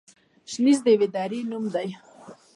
[0.51, 1.87] شنیز د یوې درې نوم دی.